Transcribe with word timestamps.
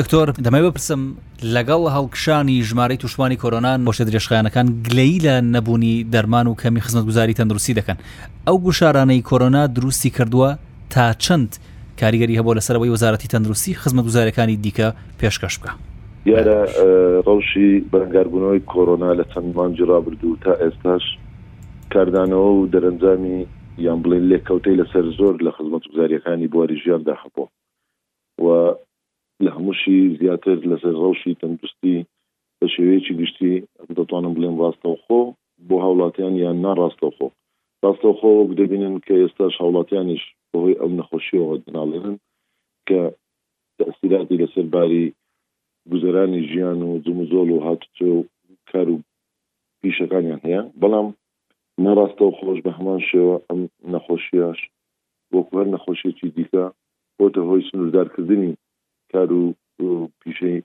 دکتۆر 0.00 0.26
دەمەوێ 0.46 0.62
بپرسم 0.70 1.00
لەگەڵ 1.54 1.82
هەڵکشانی 1.96 2.56
ژمارەی 2.68 2.98
توشمانی 3.02 3.36
کۆرۆنان 3.42 3.78
مۆشە 3.86 4.04
درێژخیانەکان 4.08 4.66
گلەی 4.86 5.14
لە 5.26 5.34
نەبوونی 5.54 5.94
دەرمان 6.12 6.46
و 6.46 6.54
کەمی 6.62 6.80
خزمەت 6.86 7.04
گوزاری 7.08 7.34
تەندروستی 7.40 7.74
دەکەن 7.80 7.98
ئەو 8.46 8.56
گوشارانەی 8.66 9.22
کۆرۆنا 9.30 9.62
دروستی 9.76 10.10
کردووە 10.16 10.50
تا 10.92 11.04
چەند 11.24 11.50
کاریگەری 12.00 12.38
هەبوو 12.38 12.54
لەسەرەوەی 12.58 12.90
وەزارەتی 12.94 13.28
تەندروستی 13.32 13.74
خزمەت 13.82 14.04
گوزارەکانی 14.08 14.56
دیکە 14.64 14.88
پێشکەش 15.20 15.54
بکە 15.60 15.72
یارە 16.32 16.58
ڕەوشی 17.26 17.70
بەنگاربوونەوەی 17.92 18.60
کۆرۆنا 18.72 19.10
لە 19.18 19.24
چەندمان 19.32 19.70
جرابردوو 19.78 20.36
تا 20.44 20.52
ئێستاش 20.62 21.04
کاردانەوە 21.92 22.48
و 22.58 22.68
دەرەنجامی 22.72 23.40
یان 23.86 23.98
بڵین 24.02 24.24
لێککەوتەی 24.30 24.76
لەسەر 24.80 25.04
زۆر 25.18 25.34
لە 25.46 25.50
خزمەت 25.56 25.82
گوزاریەکانی 25.90 26.46
بواری 26.52 26.76
ژیاندا 26.84 27.14
خەبوو 27.22 27.48
و 28.44 28.48
لە 29.44 29.50
هەمووشی 29.56 29.98
زیاتر 30.20 30.56
لەسەر 30.70 30.94
ڕەوشی 31.02 31.38
تەندروستی 31.40 31.96
بە 32.58 32.66
شێوەیەکی 32.74 33.18
گشتی 33.20 33.52
دەتوانم 33.96 34.32
بڵێم 34.36 34.56
ڕاستەوخۆ 34.62 35.20
بۆ 35.68 35.76
هاوڵاتیان 35.84 36.34
یان 36.44 36.56
ناڕاستەوخۆ 36.64 37.26
ڕاستەوخۆ 37.84 38.30
دەبینن 38.58 38.94
کە 39.06 39.14
ئێستاش 39.20 39.52
هاوڵاتیانیش 39.62 40.24
بەهۆی 40.50 40.78
ئەم 40.80 40.92
نەخۆشیەوە 41.00 41.54
دناڵێنن 41.66 42.16
کە 42.88 43.00
تەسیراتی 43.78 44.40
لەسەر 44.42 44.66
باری 44.74 45.04
گوزەرانی 45.90 46.40
ژیان 46.50 46.78
و 46.88 46.90
زمزۆڵ 47.04 47.48
و 47.52 47.62
هاتوچە 47.66 48.06
و 48.16 48.20
کار 48.70 48.88
و 48.92 48.96
پیشەکانیان 49.80 50.40
هەیە 50.46 50.62
بەڵام 50.82 51.08
ناڕاستەوە 51.84 52.32
خۆش 52.38 52.58
بە 52.66 52.70
هەمان 52.78 53.00
شێوە 53.10 53.36
ئەم 53.48 53.60
نەخۆشیاش 53.92 54.60
وەکوهر 55.34 55.66
نەخۆشیێکی 55.74 56.28
دیکە 56.36 56.64
بۆتە 57.18 57.40
هۆی 57.48 57.62
سنووردارکردنی 57.68 58.52
کار 59.12 59.32
و 59.32 59.54
پیشەی 60.24 60.62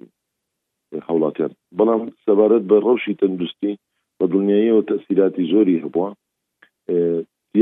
حوڵاتیان 1.09 1.51
بەڵام 1.79 2.01
سەبارەت 2.25 2.63
بە 2.71 2.77
ڕەوشی 2.85 3.15
تەندروستی 3.21 3.71
بە 4.19 4.25
دڵنیاییەوە 4.31 4.81
تەسیراتی 4.91 5.49
زۆری 5.51 5.81
هەبووە 5.83 6.09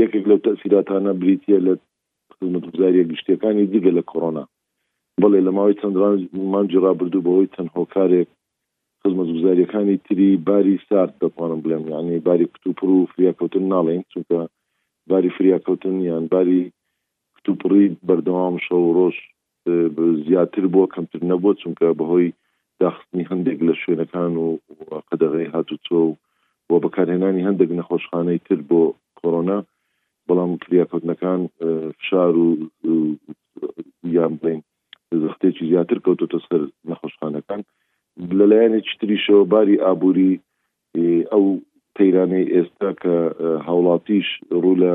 یەکێک 0.02 0.24
لەو 0.30 0.40
تەسیراتانە 0.46 1.12
بریتە 1.22 1.56
لە 1.66 1.72
خزمەت 2.36 2.64
گوزاریە 2.72 3.04
گشتەکانی 3.10 3.66
دیگە 3.72 3.90
لە 3.98 4.02
کۆرۆنا 4.10 4.44
بڵێ 5.22 5.40
لە 5.46 5.52
ماوەی 5.56 5.78
چەندران 5.82 6.14
مانجیڕا 6.52 6.92
بردوو 6.98 7.24
بەوەی 7.26 7.52
تەنهۆ 7.56 7.82
کارێک 7.94 8.28
خزمەت 9.02 9.28
گوزاریەکانی 9.34 9.96
تری 10.06 10.28
باری 10.48 10.74
سارد 10.88 11.14
دەتوانم 11.22 11.60
بڵێم 11.64 11.84
یعنی 11.92 12.18
باری 12.26 12.46
کتوپڕ 12.54 12.88
و 12.96 13.06
فریاکەوتن 13.12 13.64
ناڵێن 13.74 14.02
چونکە 14.12 14.38
باری 15.10 15.30
فریاکەوتن 15.36 15.94
یان 16.10 16.24
باری 16.32 16.60
کتوپڕی 17.36 17.86
بەردەوام 18.08 18.56
شە 18.66 18.72
و 18.80 18.92
ڕۆژ 18.98 19.16
زیاتر 19.66 20.64
بووە 20.74 20.86
کەمتر 20.94 21.20
نەبووە 21.30 21.52
چونکە 21.62 21.86
بەهۆی 21.98 22.32
داخستنی 22.82 23.28
هەندێک 23.30 23.58
لە 23.68 23.74
شوێنەکان 23.82 24.32
و 24.44 24.48
قەدەغی 25.08 25.52
هاتوچۆ 25.54 25.96
و 26.06 26.16
بۆ 26.68 26.76
بەکارهێنانی 26.84 27.46
هەندێک 27.48 27.70
نەخۆشخانەی 27.78 28.38
تر 28.46 28.60
بۆ 28.70 28.82
کۆرۆنا 29.18 29.58
بەڵام 30.28 30.52
کریاکەوتنەکان 30.62 31.40
فشار 31.98 32.34
و 32.44 32.48
یان 34.16 34.32
بڵین 34.40 34.60
زختێکی 35.24 35.64
زیاتر 35.70 35.98
کەوتۆتە 36.04 36.38
سەر 36.46 36.62
نەخۆشخانەکان 36.90 37.60
لەلایەنێکی 38.38 38.94
تریشەوە 39.00 39.44
باری 39.52 39.82
ئابووری 39.84 40.32
ئەو 41.32 41.44
تەیرانەی 41.96 42.50
ئێستا 42.54 42.90
کە 43.02 43.12
هاوڵاتیش 43.66 44.28
ڕوو 44.62 44.76
لە 44.82 44.92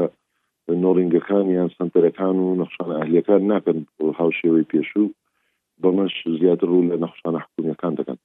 نۆڕنگەکان 0.83 1.45
یان 1.57 1.69
سنتەرەکان 1.77 2.35
و 2.45 2.55
نەخشانە 2.61 2.95
ئەهلیەکان 2.99 3.41
ناکەن 3.51 3.77
بۆ 4.07 4.11
هاوشێوەی 4.21 4.69
پێشوو 4.71 5.13
بەمەش 5.81 6.15
زیاتر 6.41 6.67
ڕوو 6.73 6.87
لە 6.91 6.95
نەخشانە 7.03 7.39
حکوومیەکان 7.45 7.93
دەکەن 7.99 8.19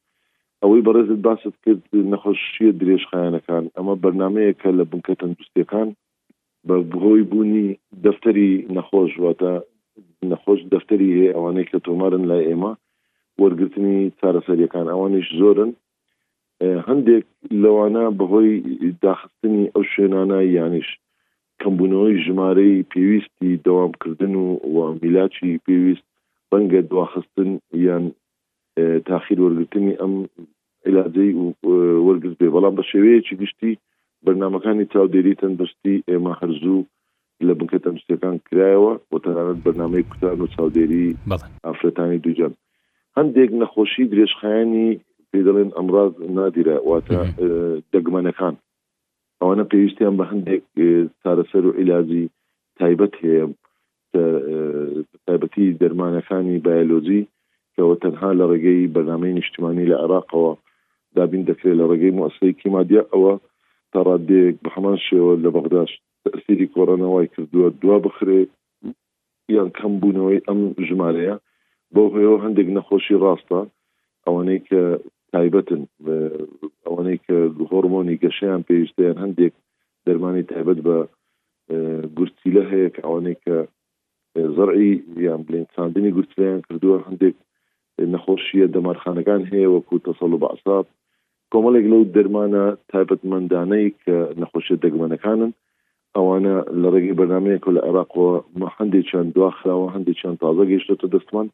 ئەوەی 0.62 0.84
بەڕێزت 0.86 1.20
باست 1.26 1.56
کرد 1.64 1.80
نەخۆشیە 2.12 2.70
درێژخایەنەکان 2.80 3.64
ئەمە 3.76 3.94
بەرنمەیەکە 4.02 4.68
لە 4.78 4.84
بنکە 4.90 5.14
تەندروستیەکان 5.20 5.88
بە 6.66 6.74
بهۆی 6.90 7.22
بوونی 7.30 7.66
دەفتەری 8.04 8.50
نەخۆش 8.76 9.12
واتە 9.24 9.52
نەخۆش 10.30 10.60
دەفتەری 10.74 11.08
هەیە 11.16 11.32
ئەوانەی 11.36 11.68
کە 11.70 11.78
تۆمارن 11.86 12.22
لای 12.30 12.46
ئێمە 12.50 12.72
وەرگرتنی 13.42 13.98
چارەسەریەکان 14.20 14.86
ئەوانش 14.92 15.26
زۆرن 15.40 15.70
هەندێک 16.88 17.24
لەوانە 17.62 18.04
بەهۆی 18.18 18.52
داخستنی 19.04 19.64
ئەو 19.74 19.82
شوێنانە 19.92 20.38
یانیش 20.56 20.88
کەمبوونەوەی 21.62 22.20
ژمارەی 22.26 22.82
پێویستی 22.92 23.60
دەوامکردن 23.66 24.34
و 24.74 24.76
میلاچی 25.02 25.60
پێویست 25.66 26.04
بەنگە 26.50 26.80
دواخستن 26.92 27.48
یان 27.86 28.04
تاخیر 29.10 29.38
وەرگتنی 29.44 29.94
ئەم 30.00 30.12
علاجەی 30.86 31.32
و 31.40 31.44
وەرگز 32.06 32.32
بێ 32.40 32.48
بەڵام 32.54 32.74
بە 32.78 32.84
شێوەیەکی 32.90 33.38
گشتی 33.42 33.72
بەرنمەکانی 34.24 34.88
چاودێری 34.92 35.38
تەندبستی 35.40 35.94
ئێمە 36.10 36.32
هەرزوو 36.40 36.86
لە 37.48 37.52
بنکە 37.58 37.78
تەمسیەکان 37.84 38.36
کرایەوە 38.48 38.92
بۆ 39.10 39.16
تەنانەت 39.24 39.58
بەنامەی 39.66 40.04
کوتان 40.10 40.38
و 40.40 40.46
چاودێری 40.54 41.06
ئافرەتانی 41.66 42.18
دوجان 42.24 42.52
هەندێک 43.16 43.50
نەخۆشی 43.60 44.08
درێژخایانی 44.12 44.88
پێ 45.30 45.40
دەڵێن 45.46 45.70
ئەمراز 45.76 46.12
نادیرە 46.36 46.76
واتە 46.88 47.18
دەگمانەکان 47.94 48.54
ئەوانە 49.42 49.64
پێویستیان 49.72 50.14
بە 50.18 50.24
هەندێک 50.32 50.62
چارەسەر 51.22 51.64
و 51.66 51.76
عیلازی 51.78 52.24
تایبەت 52.78 53.12
هەیە 53.22 53.44
تایبەتی 55.26 55.76
دەرمانەکانی 55.82 56.62
بایلۆجی 56.66 57.22
کەەوە 57.74 57.94
تەنها 58.04 58.30
لە 58.38 58.44
ڕێگەی 58.52 58.90
بەنامەی 58.94 59.36
نیشتمانی 59.38 59.88
لە 59.92 59.96
عراقەوە 60.04 60.52
دابین 61.16 61.42
دەکرێت 61.50 61.76
لە 61.80 61.84
ڕێگەی 61.90 62.16
مؤسەیەکی 62.18 62.68
مادیە 62.76 63.02
ئەوە 63.12 63.34
تاڕادێک 63.92 64.54
بە 64.64 64.70
هەمان 64.76 64.98
شێوە 65.06 65.32
لە 65.44 65.50
بەغداش 65.56 65.90
سری 66.44 66.66
کۆڕەنەوەی 66.74 67.30
کردووە 67.34 67.68
دوا 67.82 67.96
بخرێ 68.06 68.40
یان 69.56 69.68
کەم 69.78 69.92
بوونەوەی 70.00 70.44
ئەم 70.48 70.60
ژمارەیە 70.88 71.36
بۆ 71.94 72.02
هەیەوە 72.14 72.38
هەندێک 72.44 72.68
نەخۆشی 72.76 73.20
ڕاستە 73.22 73.60
ئەوانەی 74.26 74.60
کە 74.68 74.80
تایبەتن 75.34 75.82
ئەوانەی 76.86 77.18
کە 77.26 77.36
هۆرمۆنی 77.72 78.20
گەشیان 78.22 78.60
پێویستیان 78.68 79.16
هەندێک 79.24 79.52
دەرمانی 80.06 80.44
تایبەت 80.52 80.78
بە 80.86 80.96
گورتیلە 82.16 82.62
هەیە 82.72 82.88
کە 82.94 83.00
ئەوانەی 83.06 83.36
کە 83.44 83.56
زڕعی 84.56 84.90
یان 85.26 85.40
بلین 85.46 85.66
ساندنی 85.76 86.10
گورتیلیان 86.16 86.60
کردووە 86.66 86.96
هەندێک 87.08 87.36
نەخۆشیە 88.14 88.66
دەمارخانەکان 88.74 89.40
هەیە 89.52 89.68
وەکو 89.74 89.96
تەسەڵ 90.06 90.30
و 90.32 90.40
بەعساب 90.42 90.86
کۆمەڵێک 91.52 91.86
لەو 91.92 92.02
دەرمانە 92.16 92.64
تایبەتمەندانەی 92.92 93.86
کە 94.02 94.16
نەخۆشیە 94.40 94.76
دەگمەنەکانن 94.84 95.52
ئەوانە 96.16 96.54
لە 96.80 96.88
ڕێگەی 96.94 97.18
بەنامەیەک 97.20 97.64
لە 97.76 97.80
عێراقەوە 97.86 98.34
مە 98.60 98.68
هەندێکیان 98.76 99.26
دواخراوە 99.36 99.86
هەندێکیان 99.94 100.34
تازە 100.42 100.62
گەیشتێتە 100.70 101.06
دەستمان 101.14 101.46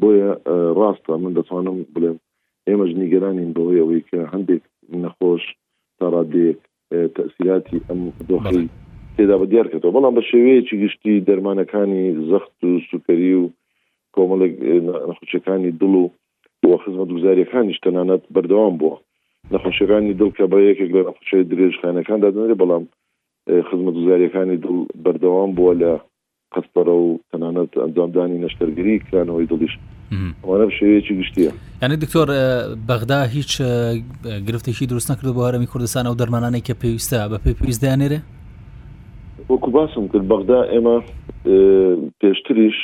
بۆیە 0.00 0.30
ڕاستە 0.78 1.14
من 1.22 1.32
دەتوانم 1.38 1.78
بڵێم 1.94 2.18
ئێمەش 2.70 2.90
نیگەرانین 3.02 3.50
بەوەی 3.56 3.80
ئەوەی 3.82 4.02
کە 4.08 4.18
هەندێک 4.32 4.62
نەخۆش 5.02 5.42
تاڕادێک 6.00 6.58
تەسیلاتی 7.16 7.78
ئەم 7.88 8.00
دۆخی 8.30 8.64
تێدا 9.16 9.36
بە 9.40 9.46
دیارکەەوە 9.52 9.94
بەڵام 9.94 10.14
بە 10.18 10.22
شێوەیەکی 10.30 10.80
گشتی 10.82 11.24
دەرمانەکانی 11.28 12.04
زەخت 12.30 12.56
و 12.66 12.70
سوپەری 12.88 13.34
و 13.42 13.44
کۆمەڵێک 14.14 14.54
نەخۆشەکانی 15.08 15.76
دڵ 15.80 15.94
و 16.02 16.04
بۆ 16.62 16.70
خزمەت 16.82 17.10
گوزاریەکانیش 17.16 17.78
تەنانەت 17.84 18.22
بەردەوام 18.34 18.74
بووە 18.80 18.94
نەخۆشەکانی 19.52 20.16
دڵکە 20.20 20.44
بە 20.52 20.58
یەکێک 20.70 20.90
لە 20.96 21.00
نەخۆشی 21.08 21.48
درێژخانەکاندا 21.50 22.28
دەنێت 22.36 22.58
بەڵام 22.62 22.84
خزمەت 23.68 23.94
گوزاریەکانی 23.98 24.56
دڵ 24.64 24.76
بەردەوام 25.04 25.50
بووە 25.56 25.72
لە 25.82 25.92
قەتبەرە 26.56 26.94
و 27.04 27.08
تەنانەت 27.32 27.70
ئەنجامدانی 27.82 28.38
نەشتەرگری 28.44 28.94
کرانەوەی 29.08 29.46
دڵیش 29.52 29.74
وانە 30.48 30.66
شێوەیەکی 30.78 31.14
گشتیە 31.20 31.52
یعنی 31.82 31.96
دکتۆر 32.04 32.28
بەغدا 32.88 33.20
هیچ 33.36 33.52
گرفتێکی 34.48 34.86
دروست 34.92 35.08
نکرد 35.12 35.28
بۆ 35.36 35.42
هەرمی 35.48 35.68
کوردستان 35.72 36.04
ئەو 36.08 36.16
دەرمانانەی 36.20 36.62
کە 36.68 36.74
پێویستە 36.82 37.18
بە 37.30 37.36
پێ 37.44 37.52
پێویستدانێرە 37.60 38.20
وەکو 39.50 39.68
باسم 39.76 40.02
کرد 40.12 40.24
بەغدا 40.32 40.60
ئێمە 40.74 40.96
پێشتریش 42.20 42.76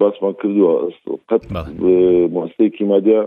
باسمان 0.00 0.34
کردووە 0.40 0.72
قەت 1.30 1.42
مۆستەیەکی 2.34 2.84
مادیا 2.90 3.20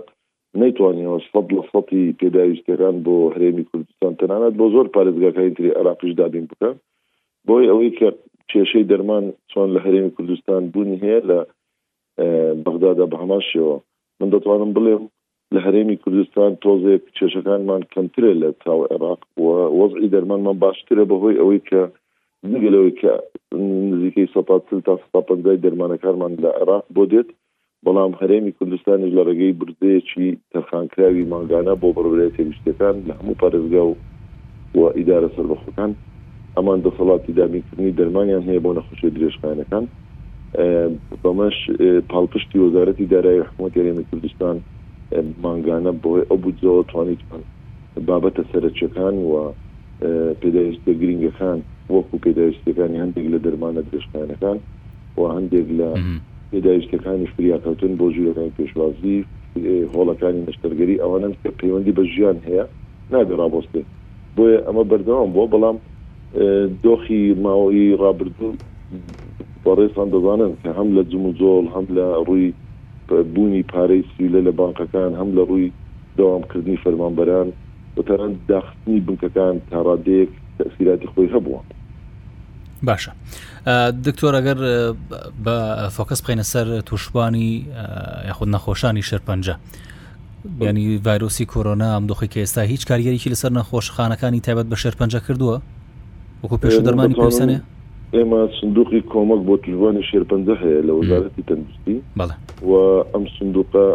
نەیتوانینەوە 0.62 1.19
سەد 1.31 1.48
لە 1.57 1.62
سەتی 1.71 2.03
پێداویستێران 2.19 2.95
بۆ 3.06 3.15
هەرێمی 3.36 3.63
کوردستان 3.69 4.12
تەنانەت 4.19 4.53
بۆ 4.59 4.65
زۆر 4.74 4.88
پارێزگاکانی 4.95 5.51
تری 5.57 5.69
عراقیش 5.80 6.13
دابین 6.19 6.45
بکە 6.51 6.69
بۆی 7.48 7.69
ئەوەی 7.71 7.91
کە 8.00 8.09
کێشەی 8.51 8.89
دەرمان 8.92 9.24
چۆن 9.51 9.68
لە 9.75 9.80
هەرێمی 9.86 10.12
کوردستان 10.15 10.62
بوونی 10.74 11.01
هەیە 11.03 11.19
لە 11.30 11.39
بەغدادا 12.65 13.06
بە 13.12 13.18
هەماشەوە 13.24 13.75
من 14.19 14.30
دەتوانم 14.33 14.71
بڵێم 14.77 15.03
لە 15.53 15.59
هەرێمی 15.65 15.97
کوردستان 16.03 16.51
تۆزێک 16.63 17.03
کێشەکانمان 17.18 17.81
کەمترە 17.94 18.31
لە 18.42 18.50
تاو 18.63 18.80
عێراق 18.92 19.21
وەزعی 19.80 20.12
دەرمانمان 20.15 20.57
باشترە 20.63 21.03
بەهۆی 21.12 21.39
ئەوەی 21.39 21.62
کە 21.69 21.81
نگەلەوەی 22.53 22.94
کە 23.01 23.12
نزیکەی 23.92 24.31
سەپاتل 24.33 24.80
تا 24.88 24.94
سپاپەنجای 25.03 25.62
دەرمانەکانمان 25.65 26.33
لە 26.44 26.50
عێراق 26.59 26.83
بۆ 26.95 27.03
دێت 27.12 27.30
بەڵام 27.86 28.12
هەرێمی 28.21 28.56
کوردستانیش 28.57 29.12
لە 29.18 29.21
ڕێگەی 29.27 29.57
بردەیەکی 29.59 30.30
تەرخانکراوی 30.51 31.30
ماگانە 31.33 31.74
بۆ 31.81 31.88
بڕێت 31.98 32.33
تێویشتەکان 32.38 32.95
لە 33.07 33.13
هەموو 33.19 33.39
پارێزگا 33.41 33.83
و 33.89 33.94
و 34.77 34.81
ئیدارە 35.00 35.30
سەربەخەکان 35.36 35.91
ئەمان 36.57 36.79
دەسەڵاتی 36.87 37.31
دابینکردنی 37.39 37.91
دەرمانیان 37.99 38.43
هەیە 38.49 38.59
بۆ 38.65 38.71
نەخۆشی 38.77 39.09
درێژخانەکان 39.15 39.85
بەمەش 41.23 41.57
پاڵپشتی 42.11 42.57
وەزارەتی 42.65 43.05
دارایی 43.13 43.41
حکوومەتی 43.47 43.79
هەرێمی 43.81 44.05
کوردستان 44.11 44.55
ماگانە 45.43 45.91
بۆی 46.03 46.21
ئەو 46.29 46.37
بودزەوە 46.43 46.83
توانیت 46.91 47.21
بابەتە 48.07 48.43
سەرچەکان 48.51 49.15
و 49.29 49.33
پێداویستە 50.41 50.91
گرنگەکان 51.01 51.57
وەکو 51.93 52.15
پێداویستەکانی 52.25 52.97
هەندێک 53.03 53.25
لە 53.33 53.39
دەرمانە 53.45 53.81
درێژخانەکان 53.89 54.57
و 55.17 55.21
هەندێک 55.35 55.67
لە 55.79 55.89
پێداویستەکانی 56.51 57.27
فریاکەوتن 57.33 57.91
بۆ 57.99 58.05
ژوورەکانی 58.15 58.55
پێشوازی 58.59 59.17
هۆڵەکانی 59.93 60.41
نشتەرگەری 60.49 61.01
ئەوانم 61.03 61.33
پەیوەندی 61.59 61.93
بە 61.97 62.03
ژیان 62.13 62.37
هەیە 62.47 62.63
نابێ 63.13 63.33
ڕابۆستێ 63.41 63.81
بۆیە 64.35 64.59
ئەمە 64.67 64.83
بەردەوام 64.89 65.29
بۆ 65.35 65.43
بەڵام 65.53 65.77
دۆخی 66.83 67.24
ماوەی 67.44 67.95
ڕابردوو 68.01 68.54
بەڕێستان 69.66 70.07
دەزانن 70.16 70.51
کە 70.63 70.69
هەم 70.77 70.88
لە 70.98 71.04
جم 71.12 71.24
و 71.30 71.31
جۆڵ 71.39 71.66
هەم 71.75 71.86
لە 71.98 72.06
ڕووی 72.27 72.54
بوونی 73.33 73.63
پارەی 73.74 74.04
سویلە 74.18 74.42
لە 74.48 74.51
بانکەکان 74.62 75.12
هەم 75.19 75.30
لە 75.38 75.42
ڕووی 75.50 75.72
دەوامکردنی 76.18 76.77
فەرمانبەران 76.83 77.48
بەتەران 77.95 78.31
داخستنی 78.48 79.00
بنکەکان 79.07 79.54
تاڕادەیەک 79.72 80.30
تەسیراتی 80.57 81.07
خۆی 81.13 81.27
هەبووە 81.33 81.62
باشە 82.88 83.12
دکتۆر 84.06 84.33
ئەگەر 84.39 84.57
بە 85.45 85.56
فۆکەس 85.95 86.22
بخینە 86.22 86.44
سەر 86.51 86.81
تووشبانی 86.81 87.66
یاخود 88.27 88.50
نەخۆشانی 88.56 89.01
شەرپەنجە 89.10 89.56
ینی 90.62 91.00
ڤایرۆسی 91.06 91.45
کۆرۆنا 91.54 91.89
ئەم 91.95 92.06
دۆخی 92.10 92.27
کە 92.33 92.38
ئێستا 92.44 92.62
هیچ 92.74 92.83
کاریەرێکی 92.89 93.30
لەسەر 93.33 93.50
نەخۆشخانەکانی 93.60 94.39
تایبەت 94.45 94.68
بە 94.72 94.75
شەرپەنجە 94.81 95.19
کردووە 95.27 95.60
وەکو 96.45 96.57
پێش 96.63 96.75
دەرمانی 96.88 97.15
پێویستانێ 97.21 97.57
ئێمە 98.15 98.42
سندوقی 98.59 99.01
کۆمەک 99.13 99.42
بۆ 99.47 99.53
توژوانی 99.63 100.03
شێرپەنجە 100.09 100.56
هەیە 100.63 100.80
لە 100.88 100.94
وەزارەتی 101.00 101.44
تەندروستی 101.50 101.95
و 102.69 102.71
ئەم 103.13 103.24
سندوقە 103.36 103.86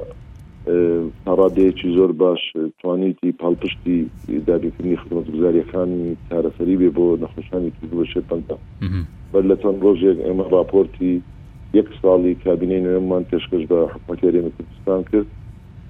پارادەیەکی 1.25 1.88
زۆر 1.97 2.12
باش 2.23 2.41
توانیتی 2.81 3.29
پاڵپشتی 3.43 3.97
دابیکردنی 4.49 4.97
خدمەت 5.02 5.26
گوزاریەکانی 5.35 6.02
چارەسەری 6.31 6.76
بێ 6.81 6.91
بۆ 6.97 7.05
نەخۆشانی 7.23 7.70
توژوە 7.76 8.05
شێرپەنجە 8.12 8.56
بەر 9.32 9.44
لە 9.50 9.55
چەند 9.62 9.79
ڕۆژێک 9.85 10.19
ئێمە 10.26 10.44
راپۆرتی 10.55 11.12
یەک 11.79 11.88
ساڵی 12.00 12.32
کابینەی 12.44 12.85
نوێمان 12.87 13.23
پێشکەش 13.31 13.62
بە 13.70 13.79
حکومەتی 13.93 14.43
کوردستان 14.56 15.00
کرد 15.11 15.29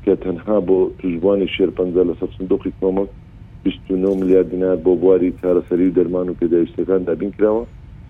کە 0.05 0.13
تەنها 0.25 0.57
بۆ 0.67 0.79
توژبانی 1.01 1.53
شێرپەنجە 1.55 2.03
لەسەر 2.09 2.29
سندوقی 2.37 2.73
کۆمەک 2.81 3.11
29 3.65 4.09
میلیارد 4.17 4.51
دینار 4.51 4.77
بۆ 4.77 4.81
بواری 5.01 5.33
چارەسەری 5.43 5.87
و 5.91 5.93
دەرمان 5.99 6.27
و 6.29 6.35
پێداویستەکان 6.41 7.01
دابین 7.09 7.31
کراوە 7.37 7.65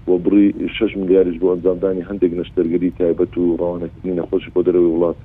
بۆ 0.07 0.15
بڕی 0.25 0.55
6 0.79 0.97
میلیارش 0.97 1.35
بۆ 1.43 1.47
ئەنجامدانی 1.55 2.03
هەندێک 2.09 2.33
نشتەرگەری 2.41 2.91
تایبەت 3.01 3.39
و 3.39 3.57
ڕوانەکردنی 3.61 4.15
نەخۆش 4.21 4.45
بۆ 4.55 4.61
دەرەوەی 4.67 4.93
وڵات 4.95 5.19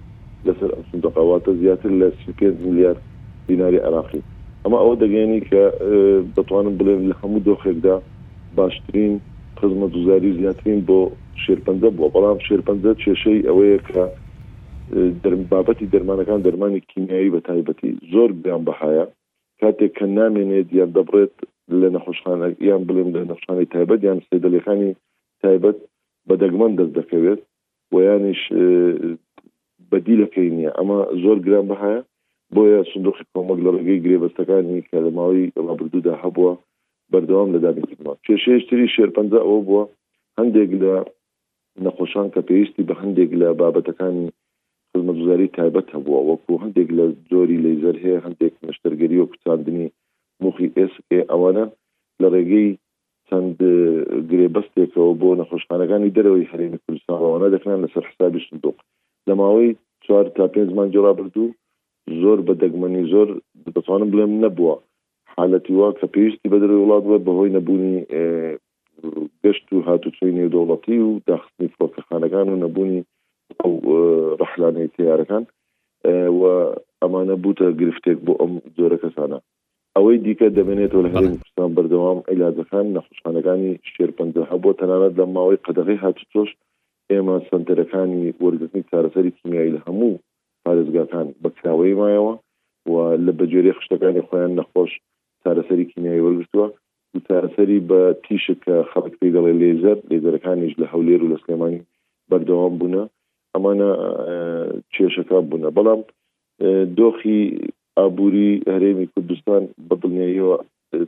لەسەر 0.47 0.71
سندقاواتە 0.91 1.51
زیاتر 1.61 1.89
لە 1.99 2.09
5 2.37 2.53
میلیارد 2.65 3.01
دیناری 3.47 3.77
عراقی 3.77 4.21
ئەمە 4.65 4.77
ئەوە 4.83 4.95
دەگەێنی 5.03 5.39
کە 5.49 5.61
دەتوانم 6.37 6.73
بڵێن 6.77 7.01
لە 7.09 7.15
هەموو 7.23 7.39
دۆخێکدا 7.47 7.95
باشترین 8.55 9.19
خزمەت 9.59 9.93
وزاری 9.97 10.31
زیاترین 10.39 10.79
بۆ 10.89 10.99
شێرپەنجە 11.43 11.89
بووە 11.95 12.09
بەڵام 12.15 12.37
شێرپەنجە 12.47 12.91
کێشەی 13.01 13.39
ئەوەیە 13.47 13.79
کە 13.89 14.01
بابەتی 15.51 15.89
دەرمانەکان 15.93 16.39
دەرمانی 16.45 16.79
کیمیایی 16.91 17.31
بە 17.33 17.39
تایبەتی 17.47 17.91
زۆر 18.11 18.29
گران 18.43 18.63
بەهایە 18.67 19.05
کاتێک 19.61 19.91
کە 19.97 20.05
نامێنێت 20.17 20.67
یان 20.79 20.91
دەبڕێت 20.97 21.35
لە 21.79 21.87
نەخۆشخانە 21.95 22.47
یان 22.69 22.81
بڵێم 22.87 23.09
لە 23.15 23.21
نەخشانی 23.31 23.65
تایبەت 23.73 23.99
یان 24.07 24.19
سێدەلەکانی 24.29 24.91
تایبەت 25.43 25.77
بە 26.27 26.35
دەگمەن 26.41 26.71
دەست 26.79 26.93
دەکەوێت 26.97 27.39
ویانش 27.93 28.41
بەدیلەکەی 29.91 30.49
نییە 30.57 30.71
ئەمە 30.77 30.99
زۆر 31.23 31.37
گران 31.45 31.65
بەهایە 31.71 31.99
بۆیە 32.55 32.79
سندوقی 32.91 33.25
کۆمەک 33.33 33.59
لە 33.65 33.69
ڕێگەی 33.75 34.03
گرێبەستەکانی 34.05 34.85
کە 34.89 34.97
لە 35.05 35.09
ماوەی 35.17 35.51
ڕابردوودا 35.67 36.13
هەبووە 36.23 36.53
بەردەوام 37.11 37.49
لە 37.53 37.59
دادەکردمان 37.65 38.17
کێشەیەشتری 38.25 38.93
شێرپەنج 38.95 39.31
ئەوە 39.45 39.59
بووە 39.67 39.83
هەندێک 40.39 40.71
لە 40.81 40.93
نەخۆشان 41.85 42.27
کە 42.33 42.39
پێویستی 42.47 42.87
بە 42.87 42.95
هەندێک 43.01 43.29
لە 43.41 43.47
بابەتەکانی 43.59 44.27
خزمەتگوزاری 44.91 45.47
تایبەت 45.57 45.87
هەبووە 45.95 46.19
وەکو 46.29 46.53
هەندێک 46.63 46.89
لە 46.97 47.05
زۆری 47.31 47.57
لەیزەر 47.65 47.95
هەیە 48.03 48.19
هەندێک 48.25 48.53
دەستەرگەری 48.85 49.17
و 49.19 49.25
کوتاندنی 49.25 49.91
مخی 50.41 50.67
ئس 50.77 50.91
ئەوانە 51.31 51.63
لە 52.21 52.27
ڕێگەی 52.33 52.69
چەند 53.29 53.57
گرێبەستێکەوە 54.29 55.13
بۆ 55.21 55.29
نەخۆشخانەکانی 55.41 56.13
دەرەوەی 56.17 56.49
هەرێمی 56.51 56.79
کوردستانەوەە 56.85 57.47
دەکەن 57.55 57.77
لەسەر 57.83 58.03
حسابی 58.09 58.45
سندوق 58.47 58.77
لە 59.27 59.33
ماوەی 59.39 59.69
چوار 60.05 60.25
تا 60.37 60.45
پێنج 60.53 60.69
زمان 60.71 60.87
جۆرا 60.93 61.11
بردوو 61.17 61.55
زۆر 62.21 62.39
بە 62.47 62.53
دەگمەنی 62.63 63.03
زۆر 63.11 63.27
دەتوانم 63.75 64.09
بڵێم 64.11 64.31
نەبووە 64.43 64.75
حالەتی 65.37 65.73
وا 65.79 65.89
کە 65.99 66.05
پێویستی 66.13 66.51
بە 66.53 66.57
دەرەوەی 66.61 66.83
وڵات 66.85 67.03
بە 67.11 67.17
بەهۆی 67.25 67.53
نەبوونی 67.57 67.95
گەشت 69.43 69.65
و 69.73 69.85
هاتوچوی 69.87 70.35
نێودەوڵەتی 70.37 70.97
و 71.05 71.09
داخستنی 71.29 71.69
فۆکەخانەکان 71.77 72.47
و 72.49 72.59
نەبوونی 72.63 73.01
ئەو 73.61 73.71
ڕحلانەی 74.39 74.87
تیارەکان 74.95 75.43
و 76.39 76.41
ئەمانە 77.03 77.35
بوتە 77.45 77.67
گرفتێک 77.81 78.17
بۆ 78.25 78.33
ئەم 78.41 78.51
زۆرە 78.77 78.97
کەسانە 79.03 79.37
ئەوەی 79.95 80.17
دیکە 80.25 80.47
دەمێنێتەوە 80.57 81.03
لە 81.05 81.09
هەرێم 81.15 81.33
کوردستان 81.35 81.69
بەردەوام 81.77 82.19
عیلاجەکان 82.29 82.85
نەخشخانەکانی 82.95 83.71
شێر 83.91 84.11
پەنجەها 84.17 84.55
بۆ 84.63 84.69
تەنانەت 84.79 85.13
لە 85.19 85.25
ماوەی 85.35 85.61
قەدەغی 85.65 86.01
هاتوۆش 86.03 86.49
ئێمە 87.11 87.35
سنتەرەکانی 87.49 88.25
وەرگرتنی 88.43 88.83
چارەسەری 88.89 89.35
کیمیایی 89.39 89.73
لە 89.75 89.79
هەموو 89.87 90.21
پارێزگاکان 90.63 91.27
بەکراوەی 91.43 91.97
مایەوە 92.01 92.33
و 92.91 92.93
لە 93.25 93.31
بەجێری 93.39 93.75
خشتەکانی 93.77 94.25
خۆیان 94.27 94.51
نەخۆش 94.59 94.91
چارەسەری 95.43 95.89
کیمیایی 95.91 96.23
وەرگتووە 96.27 96.67
چارەسەری 97.27 97.79
بە 97.89 98.01
تیشک 98.25 98.57
کە 98.65 98.75
خەڵک 98.91 99.13
پێی 99.19 99.33
دەڵێ 99.35 99.53
لێزەر 99.61 99.97
لێزەرەکانیش 100.09 100.73
لە 100.81 100.85
هەولێر 100.93 101.19
و 101.23 101.31
لە 101.33 101.37
سلێمانی 101.43 101.81
بەردەوام 102.29 102.73
بوونە 102.79 103.03
ئەمانە 103.53 103.89
کێشەکە 104.93 105.37
بوونە 105.49 105.69
بەڵام 105.77 106.01
دۆخی 106.97 107.39
ئابووری 107.97 108.51
هەرێمی 108.73 109.05
کوردستان 109.13 109.61
بەدڵنیەوە 109.87 110.55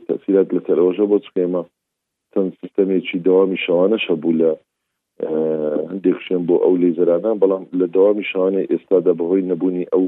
تەفیرات 0.08 0.48
لە 0.56 0.60
تەرەوەژە 0.66 1.04
بۆ 1.10 1.18
چکێمە 1.26 1.62
تەن 2.32 2.46
سیستەمێکی 2.60 3.18
داوامی 3.26 3.58
شەوانە 3.64 3.98
شەبوو 4.06 4.36
لە 4.40 4.50
هەندێکشێن 5.90 6.42
بۆ 6.48 6.56
ئەو 6.64 6.74
لێزرانە 6.82 7.32
بەڵام 7.42 7.64
لە 7.80 7.86
داوامی 7.96 8.24
شانە 8.30 8.62
ئێستادا 8.72 9.12
بەهۆی 9.20 9.46
نەبوونی 9.50 9.86
ئەو 9.92 10.04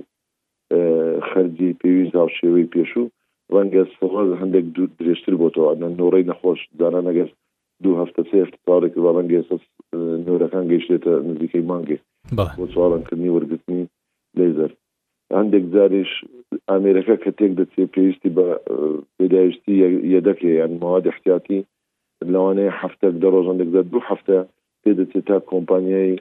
خەرجی 1.31 1.77
پێویست 1.81 2.15
هاوشێوەی 2.21 2.71
پێشوو 2.75 3.13
ڕەنگە 3.55 3.83
سڵاز 3.99 4.31
هەندێک 4.41 4.65
دوو 4.75 4.87
درێژتر 5.01 5.35
بۆتەوە 5.43 5.71
نۆڕی 6.01 6.29
نەخۆش 6.31 6.61
دانا 6.81 7.01
نەگەست 7.09 7.35
دوو 7.83 7.99
هەفتە 8.03 8.23
سێ 8.31 8.37
هەفتەپارێک 8.45 8.93
بە 9.05 9.11
ڕەنگە 9.17 9.37
ئێستا 9.39 9.57
نۆرەکان 10.27 10.65
گەیشتێتە 10.71 11.13
نزیکەی 11.29 11.65
مانگێ 11.71 11.99
بۆ 12.37 12.65
چوارانکردنی 12.75 13.35
وەرگتنی 13.35 13.85
لێزەر 14.39 14.73
هەندێک 15.39 15.65
جاریش 15.75 16.11
ئامریکا 16.69 17.17
کە 17.23 17.31
تێک 17.39 17.53
دەچێت 17.61 17.89
پێویستی 17.95 18.31
بە 18.37 18.47
پێداویستی 19.17 19.75
یەدەکێ 20.15 20.51
یان 20.61 20.73
مواد 20.83 21.05
احتیاتی 21.13 21.61
لەوانەیە 22.35 22.73
هەفتە 22.81 23.07
دە 23.23 23.29
ڕۆژەندێک 23.35 23.71
زە 23.75 23.81
دوو 23.93 24.07
هەفتە 24.11 24.37
پێ 24.83 24.91
دەچێت 24.99 25.25
تا 25.29 25.37
کۆمپانیایی 25.51 26.17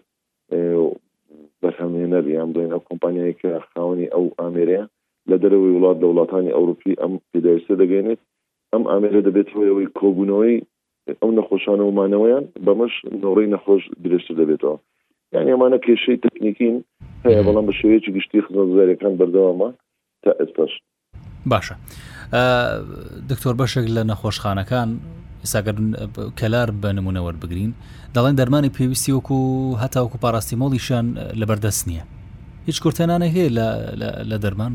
بەرهەمێنەر 1.62 2.24
یان 2.38 2.50
بڵێن 2.54 2.72
ئەو 2.74 2.82
کۆمپانیایی 2.89 3.38
کە 3.42 3.50
خاوەنی 3.70 4.08
ئەو 4.13 4.25
ئامێرەیە 4.39 4.84
لە 5.30 5.36
دەرەوەی 5.44 5.75
وڵات 5.75 5.98
لە 6.01 6.06
وڵاتانی 6.10 6.56
ئەوروپی 6.56 7.00
ئەم 7.01 7.13
پێداویستە 7.32 7.74
دەگەێنێت 7.82 8.20
ئەم 8.74 8.84
ئامێرە 8.92 9.22
دەبێت 9.28 9.48
هۆیەوەی 9.56 9.92
کۆبوونەوەی 10.00 10.56
ئەو 11.22 11.30
نەخۆشانە 11.38 11.84
ومانەوەیان 11.86 12.46
بەمەش 12.66 12.94
نۆڕی 13.24 13.51
نەخۆش 13.54 13.84
درێشتر 14.04 14.36
دەبێتەوە 14.42 14.78
یان 15.34 15.48
ئەمانە 15.51 15.78
کێشەی 15.86 16.22
تەکنیکین 16.24 16.75
هەیە 17.26 17.42
بەڵام 17.48 17.66
بە 17.70 17.74
شوەیەکی 17.80 18.12
گشتی 18.18 18.40
خزمەتگوزاریەکان 18.46 19.14
بەردەوامە 19.20 19.70
تا 20.24 20.32
ئێستاش 20.40 20.72
باشە 21.52 21.76
دکتۆر 23.32 23.54
بەشێک 23.60 23.86
لە 23.96 24.02
نەخۆشخانەکان 24.10 24.90
ئێساگەر 25.44 25.76
کەلار 26.40 26.70
بە 26.82 26.90
نمونەوە 26.98 27.32
بگرین 27.44 27.72
دەڵێن 28.16 28.36
دەرمانی 28.40 28.70
پێویستی 28.78 29.12
وەکو 29.18 29.40
هەتاوکو 29.84 30.18
پارااستی 30.24 30.60
مۆڵیشان 30.62 31.06
لەبەردەست 31.40 31.84
نییە 31.90 32.04
هیچ 32.70 32.78
کورتێنانە 32.84 33.28
هەیە 33.36 33.48
لە 34.32 34.38
دەرمان 34.44 34.74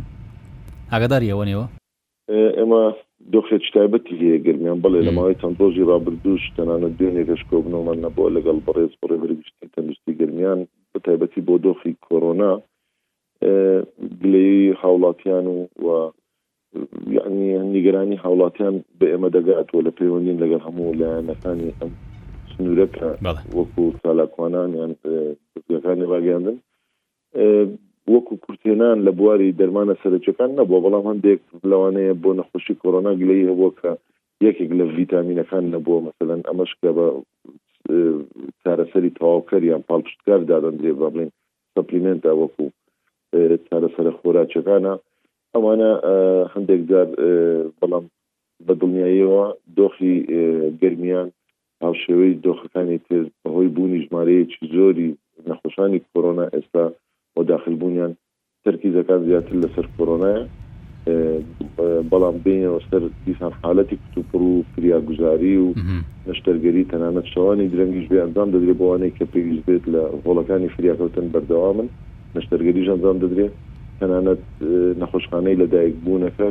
ئاگداری 0.93 1.29
ئەوەنەوە 1.33 1.67
ئێمە 2.33 2.83
دۆخێت 3.33 3.62
تایبەتی 3.76 4.14
هەیە 4.23 4.38
گرمیان 4.47 4.78
بڵێ 4.85 5.00
لەماوەی 5.09 5.38
تەندۆژی 5.43 5.88
رابردوش 5.93 6.43
تەنانە 6.57 6.88
دوێنێ 6.99 7.23
گەشکۆبنەوەمان 7.31 7.99
نەبووە 8.04 8.31
لەگەڵ 8.37 8.59
بەڕێز 8.66 8.93
بڕێ 9.00 9.16
بریشتن 9.23 9.69
تەندشتی 9.75 10.12
گرمیان 10.21 10.61
بە 10.93 10.99
تایبەتی 11.07 11.45
بۆ 11.49 11.54
دۆخی 11.64 11.93
کۆرۆنا 12.07 12.52
گلەی 14.21 14.52
هاوڵاتیان 14.83 15.47
و 15.85 15.87
یعنی 17.16 17.49
نیگەرانی 17.75 18.23
هاوڵاتیان 18.25 18.75
بە 18.99 19.07
ئێمە 19.12 19.28
دەگاتەوە 19.37 19.83
لە 19.87 19.93
پەیوەندین 19.99 20.40
لەگەڵ 20.43 20.61
هەموو 20.66 20.97
لایەنەکانی 21.00 21.71
ئەم 21.78 21.90
سنوورەکە 22.52 23.09
وەکو 23.59 23.85
سالاکوانان 24.02 24.71
یان 24.78 24.93
بزگەکانی 25.52 26.07
باگەاندن 26.12 26.57
وەکو 28.13 28.35
کورتێنان 28.45 28.97
لە 29.07 29.11
بواری 29.19 29.57
دەرمانە 29.61 29.95
سەرچەکان 30.03 30.51
نەبووە 30.59 30.81
بەڵام 30.85 31.05
هەندێک 31.11 31.41
لەوانەیە 31.71 32.15
بۆ 32.23 32.31
نەخۆشی 32.39 32.79
کۆرۆنا 32.83 33.13
گلەی 33.21 33.49
هەبووە 33.51 33.71
کە 33.81 33.91
یەکێک 34.47 34.71
لە 34.79 34.85
ڤیتامینەکان 34.97 35.65
نەبووە 35.75 36.01
مثلەن 36.09 36.41
ئەمەشکە 36.49 36.91
بە 36.99 37.07
چارەسەری 38.63 39.15
تەواوکەریان 39.19 39.83
پاڵپشتکار 39.89 40.41
دادەن 40.51 40.75
دێ 40.83 40.93
بە 40.99 41.09
بڵین 41.15 41.31
سەپلیمنتە 41.75 42.31
وەکو 42.41 42.65
چارەسەرە 43.69 44.13
خۆراچەکانە 44.19 44.93
ئەوانە 45.55 45.91
هەندێک 46.55 46.81
جار 46.91 47.07
بەڵام 47.79 48.05
بە 48.67 48.73
دڵنیاییەوە 48.81 49.45
دۆخی 49.79 50.15
گرمیان 50.81 51.29
هاوشێوەی 51.85 52.33
دۆخەکانی 52.45 52.99
تێز 53.07 53.27
بەهۆی 53.43 53.69
بوونی 53.75 54.01
ژمارەیەکی 54.05 54.63
زۆری 54.75 55.11
نەخۆشانی 55.49 56.03
کۆرۆنا 56.13 56.47
ئێستا 56.55 56.85
بۆ 57.37 57.43
داخلبوونیان 57.53 58.12
ترکی 58.64 58.91
زەکان 58.97 59.21
زیاتر 59.29 59.55
لەسەر 59.62 59.87
کۆرۆنایە 59.97 60.43
بەڵام 62.12 62.37
بینەوە 62.45 62.79
سەر 62.91 63.03
دیسان 63.26 63.53
حالەتی 63.64 63.97
کتوپڕ 64.03 64.41
و 64.50 64.62
فریاگوزاری 64.76 65.57
و 65.64 65.67
نشتەرگەری 66.29 66.85
تەنانەت 66.93 67.26
شەوانی 67.35 67.69
درەنگیش 67.75 68.07
بێ 68.11 68.19
ئەنجام 68.23 68.49
دەدرێت 68.55 68.79
بۆوانەیە 68.81 69.17
کە 69.19 69.25
پێویست 69.33 69.64
بێت 69.69 69.85
لە 69.95 70.03
هۆڵەکانی 70.25 70.69
فریاکەوتن 70.76 71.26
بەردەوامن 71.35 71.88
نشتەرگەری 72.37 72.81
ئەنجام 72.87 73.19
دەدرێت 73.25 73.53
تەنانەت 74.00 74.43
نەخۆشخانەی 75.00 75.57
لەدایک 75.62 75.95
بوونەکە 76.05 76.49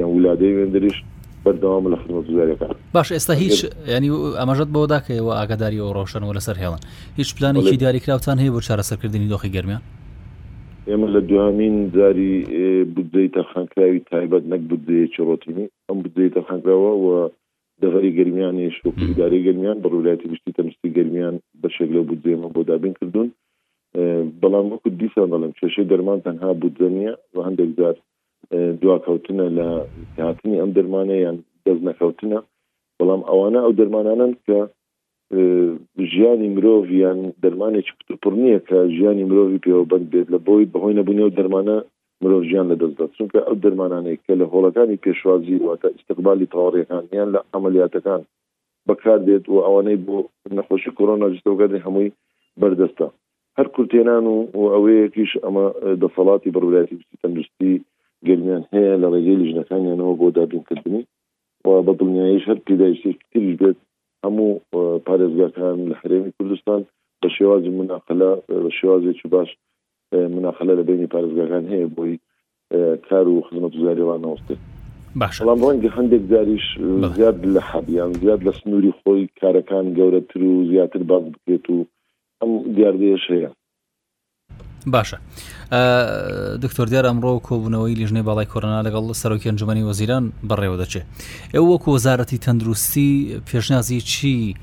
یان 0.00 0.10
ولادەی 0.16 0.52
وێندریش 0.56 0.96
بەردەوام 1.44 1.84
لە 1.92 1.96
خزمەتگوزاریەکە 2.02 2.66
باش 2.94 3.12
ئێستا 3.12 3.34
هیچ 3.42 3.56
ینی 3.88 4.10
ئەمەژت 4.40 4.68
بۆ 4.76 4.82
داکەەوە 4.94 5.34
ئاگاداری 5.38 5.78
و 5.80 5.92
ڕۆشنەوە 5.96 6.32
لەسەر 6.38 6.56
هێڵن 6.62 6.82
هیچ 7.18 7.28
پلانێکی 7.36 7.76
دیاریکراوتان 7.82 8.36
هەیە 8.42 8.52
بۆ 8.54 8.60
چارەسەرکردنی 8.68 9.28
دۆخی 9.32 9.50
گەرمیان 9.56 9.82
ئێمە 10.90 11.06
لە 11.14 11.20
دوامین 11.30 11.74
جاری 11.96 12.32
بودجەی 12.94 13.32
تەخانکراوی 13.36 14.06
تایبەت 14.10 14.44
نەک 14.52 14.62
بودجەیەکی 14.70 15.24
ڕۆتینی 15.28 15.66
ئەم 15.88 15.98
بودجەی 16.04 16.34
تەخانکراوە 16.36 16.92
و 17.04 17.06
دەغەری 17.82 18.14
گەرمیان 18.18 18.56
شوکداری 18.78 19.44
گەرمیان 19.46 19.76
بە 19.82 19.88
ڕولایەتی 19.94 20.30
گشتی 20.32 20.56
تەمستی 20.58 20.94
گەرمیان 20.96 21.34
بەشێک 21.62 21.90
لەو 21.94 22.04
بودجێمە 22.10 22.48
بۆ 22.54 22.60
دابین 22.70 22.92
کردوون 22.98 23.28
بەڵام 24.40 24.66
وەکو 24.72 24.88
دیسان 25.00 25.28
بەڵم 25.32 25.52
کێشەی 25.58 25.88
دەرمان 25.90 26.18
تەنها 26.26 26.50
بودجە 26.62 26.88
نیە 26.96 27.12
و 27.34 27.38
هەندێک 27.46 27.70
جار 27.78 27.94
دواکەوتنە 28.80 29.46
لە 29.58 29.66
هاتنی 30.26 30.60
ئەم 30.60 30.70
دەرمانەیان 30.76 31.36
دەست 31.64 31.82
نەکەوتنە 31.88 32.38
بەڵام 32.98 33.22
ئەوانە 33.28 33.60
ئەو 33.64 33.72
دەرمانانن 33.80 34.32
کە 34.44 34.58
ژیانی 36.12 36.48
مرۆڤ 36.56 36.84
یان 37.02 37.18
دەرمانێکی 37.42 37.92
پتوپڕ 37.98 38.32
نییە 38.44 38.58
کە 38.68 38.78
ژیانی 38.96 39.24
مرۆڤی 39.30 39.62
پێوەبند 39.64 40.04
بێت 40.12 40.28
لە 40.34 40.38
بۆی 40.46 40.70
بەهۆی 40.72 40.96
نەبوونی 40.98 41.24
و 41.26 41.34
دەرمانە 41.38 41.76
مرۆڤ 42.22 42.42
ژیان 42.50 42.66
لە 42.72 42.76
دەستدا 42.82 43.04
چونکە 43.16 43.38
ئەو 43.46 43.56
دەرمانانەی 43.64 44.20
کە 44.24 44.32
لە 44.40 44.44
هۆڵەکانی 44.52 45.00
پێشوازی 45.04 45.62
واتە 45.66 45.88
استقبالی 45.96 46.50
تاوەڕێکانیان 46.52 47.28
لە 47.34 47.40
عملیاتەکان 47.56 48.20
بەکار 48.88 49.18
دێت 49.28 49.44
و 49.48 49.56
ئەوانەی 49.64 49.98
بۆ 50.06 50.16
نەخۆشی 50.56 50.94
کۆرۆنا 50.96 51.26
جستەوگەدە 51.34 51.78
هەمووی 51.84 52.14
بەردەستە 52.60 53.06
هەر 53.58 53.66
کورتێنان 53.74 54.24
و 54.58 54.62
ئەوەیەکیش 54.74 55.32
ئەمە 55.44 55.66
دەسەڵاتی 56.02 56.52
بەڕولاتی 56.54 56.96
تەندروستی 57.22 57.72
گەرمیان 58.26 58.62
هەیە 58.74 58.92
لە 59.02 59.06
ڕێگەی 59.12 59.40
لیژنەکانیانەوە 59.40 60.14
بۆ 60.20 60.26
دابینکردنی 60.36 61.02
و 61.66 61.68
بە 61.86 61.92
دڵنیاییش 61.98 62.44
هەر 62.50 62.58
پیدایشتیش 62.66 63.16
بێت 63.60 63.78
هەموو 64.24 64.52
پارێزگاکان 65.06 65.76
لە 65.90 65.94
حرێمی 66.00 66.32
کوردستان 66.36 66.80
بە 67.20 67.28
شێوازی 67.36 67.70
مناقلا 67.80 68.32
بە 68.62 68.70
شێوازێکی 68.78 69.28
باش 69.34 69.50
مناخلە 70.36 70.72
لە 70.80 70.84
بینی 70.88 71.10
پارێزگاکان 71.14 71.64
هەیە 71.72 71.88
بۆی 71.96 72.14
کار 73.08 73.26
و 73.28 73.36
خزمەت 73.46 73.72
زاریوانەوەستێت 73.84 74.60
باشڵام 75.20 75.58
ڕەنگە 75.68 75.90
هەندێک 75.96 76.24
داریش 76.34 76.66
زیاد 77.16 77.36
لە 77.54 77.60
حەبیان 77.70 78.10
زیاد 78.22 78.40
لە 78.46 78.52
سنووری 78.58 78.96
خۆی 78.98 79.22
کارەکان 79.40 79.86
گەورەتر 79.98 80.40
و 80.52 80.66
زیاتر 80.70 81.02
باز 81.10 81.24
بکرێت 81.34 81.66
و 81.72 81.78
ئەم 82.40 82.50
دیاردەیەش 82.76 83.24
هەیە 83.32 83.50
باشە 84.92 85.18
دکتۆر 86.64 86.86
دیار 86.92 87.04
ئەمڕۆ 87.08 87.32
کۆبوونەوەی 87.46 87.94
لیژنێ 88.00 88.22
باڵای 88.28 88.46
کۆرنا 88.52 88.80
لەگەڵ 88.86 89.04
سەرۆکی 89.20 89.48
ئەنجمەی 89.48 89.82
وەزیران 89.88 90.24
بەڕێوە 90.48 90.76
دەچێت 90.82 91.04
ئێوە 91.54 91.66
وەک 91.72 91.84
وەزارەتی 91.92 92.38
تەندروستی 92.44 93.38
پێشنازی 93.48 94.00
چی 94.12 94.54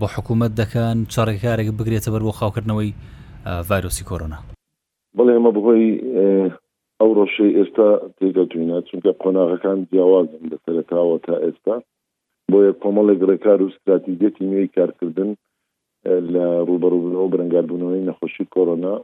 بۆ 0.00 0.06
حکوومەت 0.14 0.52
دەکەن 0.60 0.96
چارێکارێک 1.12 1.68
بگرێتە 1.78 2.10
بەر 2.14 2.22
بۆ 2.26 2.32
خاوکردنەوەی 2.38 2.92
ڤایرۆسی 3.68 4.04
کۆرۆنا 4.10 4.38
بڵێ 5.18 5.32
ئمە 5.38 5.50
بخۆی 5.56 5.86
ئەو 7.00 7.10
ڕۆژەی 7.18 7.52
ئێستا 7.58 7.88
تێگەتوینە 8.18 8.78
چونکە 8.88 9.10
قۆناغەکان 9.22 9.78
جیاوازن 9.92 10.42
لەسەرتاوە 10.50 11.16
تا 11.26 11.34
ئێستا 11.44 11.76
بۆ 12.50 12.58
یە 12.66 12.72
کۆمەڵێک 12.82 13.20
ڕێکار 13.28 13.58
و 13.62 13.68
استراتیگەتی 13.70 14.44
نوێی 14.50 14.68
کارکردن 14.76 15.30
لە 16.32 16.44
ڕوبەڕووبنەوە 16.68 17.28
بەرەنگاربوونەوەی 17.32 18.04
نەخۆشی 18.08 18.46
کۆرۆنا 18.54 18.94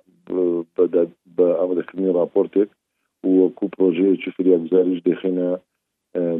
بە 1.37 1.47
ئامادەکردنی 1.59 2.15
راپۆرتێک 2.21 2.69
وەکو 3.38 3.65
پرۆژەیەکی 3.75 4.31
فریاگوزاریش 4.37 5.00
دەخێنە 5.09 5.49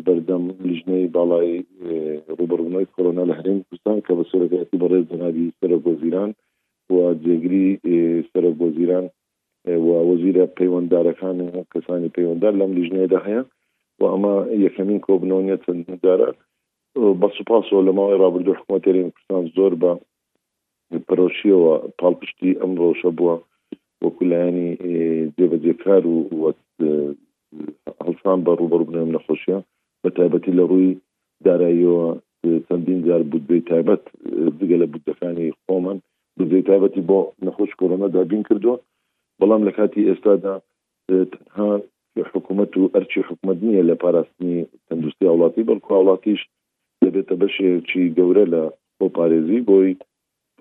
بەردەم 0.07 0.45
لیژنەی 0.69 1.11
باڵای 1.17 1.53
ڕوبەڕوونەوەی 2.39 2.91
کۆرۆنا 2.95 3.23
لە 3.31 3.35
هەرێم 3.39 3.59
کوردستان 3.65 3.97
کە 4.07 4.13
بە 4.19 4.25
سەرەتی 4.31 4.81
بەڕێز 4.83 5.05
جنابی 5.13 5.47
سرە 5.59 5.79
گۆزیران 5.87 6.31
و 6.95 6.95
جێگری 7.25 7.67
سرە 8.31 8.51
گۆزیران 8.61 9.07
و 9.87 9.89
وەزیرە 10.09 10.45
پەیوەنددارەکان 10.59 11.37
کەسانی 11.73 12.13
پەیوەنددار 12.17 12.55
لەم 12.61 12.71
لیژنەیەدا 12.79 13.19
هەیە 13.27 13.43
و 14.01 14.03
ئەمە 14.13 14.35
یەکەمین 14.65 15.01
کۆبنەوەنیە 15.07 15.57
چەنددارە 15.65 16.31
بە 17.21 17.29
سوپاس 17.37 17.67
و 17.73 17.85
لەماوەی 17.87 18.21
رابرردو 18.23 18.53
حکوومەتێرین 18.59 19.07
کوردستان 19.13 19.45
زۆر 19.57 19.73
بە 19.83 19.91
پرۆشیەوە 21.09 21.73
پاڵپشتی 22.01 22.51
ئەم 22.61 22.73
ڕۆژە 22.83 23.11
بووە 23.19 23.35
وەکولانی 24.05 24.71
جێبەجێکار 25.37 26.03
و 26.13 26.17
هەڵسان 28.07 28.39
بە 28.47 28.53
ڕوبەر 28.61 28.83
بنێم 28.89 29.11
نەخۆشیە 29.17 29.59
بە 30.03 30.09
تایبەتی 30.17 30.57
لە 30.59 30.65
ڕووی 30.71 30.91
داراییەوە 31.45 32.07
چەندین 32.69 32.99
جار 33.07 33.23
بودجەی 33.31 33.67
تایبەت 33.71 34.03
دیگە 34.59 34.77
لە 34.83 34.87
بودەکانی 34.93 35.49
خۆمان 35.63 35.99
بودجەی 36.37 36.67
تایبەتی 36.69 37.07
بۆ 37.11 37.19
نەخۆش 37.47 37.71
کۆرۆنا 37.79 38.09
دابین 38.17 38.43
کردووە 38.49 38.77
بەڵام 39.41 39.63
لە 39.69 39.73
کاتی 39.79 40.07
ئێستادا 40.09 40.55
تەنها 41.33 41.71
حکوومەت 42.33 42.73
و 42.77 42.91
ئەرچی 42.95 43.21
حکوومەت 43.29 43.59
نییە 43.67 43.83
لە 43.89 43.95
پاراستنی 44.03 44.59
تەندروستی 44.87 45.27
وڵاتی 45.35 45.63
بەڵکو 45.69 45.93
وڵاتیش 45.99 46.41
دەبێتە 47.03 47.35
بەشێکی 47.41 48.05
گەورە 48.17 48.45
لە 48.53 48.63
بۆ 48.99 49.07
پارێزی 49.17 49.61
بۆی 49.69 49.91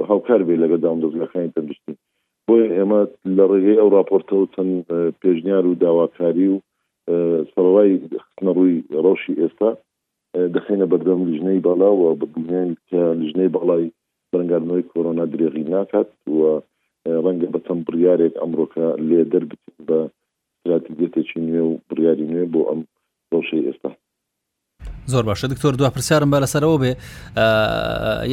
هاوکار 0.10 0.42
بێ 0.48 0.56
لەگە 0.64 0.78
دام 0.84 0.98
دەزلەکانی 1.04 1.54
تەندشتی 1.56 1.94
بۆیە 2.48 2.68
ئێمە 2.78 3.02
لە 3.38 3.44
ڕێگەی 3.52 3.80
ئەو 3.82 3.90
راپۆرتەوە 3.98 4.46
چەند 4.54 4.74
پێشنیار 5.22 5.66
و 5.68 5.80
داواکاری 5.84 6.48
و 6.54 6.62
سەرەوەی 7.52 7.92
خستنە 8.24 8.52
ڕووی 8.58 8.76
ڕۆشی 9.04 9.38
ئێستا 9.42 9.70
دەخینە 10.54 10.86
بەردەم 10.92 11.20
لیژنەی 11.30 11.64
باڵاوە 11.66 12.10
بگوێن 12.22 12.70
کە 12.90 13.02
لیژنەی 13.20 13.54
باڵای 13.56 13.86
بەرەنگارنەوەی 14.32 14.88
کۆرۆنا 14.92 15.26
درێغی 15.34 15.64
ناکات 15.74 16.10
و 16.38 16.40
ڕەنگە 17.26 17.48
بە 17.54 17.60
چەند 17.66 17.82
بریارێک 17.88 18.34
ئەمڕۆکە 18.42 18.88
لێ 19.10 19.22
دەربیت 19.34 19.64
بە 19.88 19.98
استراتیگێتێکی 20.58 21.40
نوێ 21.48 21.64
و 21.70 21.74
بریاری 21.90 22.30
نوێ 22.34 22.46
بۆ 22.54 22.62
ئەم 22.70 22.82
ڕۆشەی 23.32 23.66
ئێستا 23.68 23.92
زۆر 25.08 25.24
باشە 25.24 25.46
دکتۆر 25.54 25.74
دو 25.76 25.90
پرسیارم 25.90 26.30
بە 26.34 26.38
لەسەرەوە 26.44 26.78
بێ 26.84 26.92